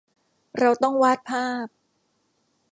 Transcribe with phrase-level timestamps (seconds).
[0.59, 1.67] เราต้องวาดภาพ